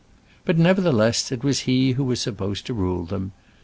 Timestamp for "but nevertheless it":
0.45-1.43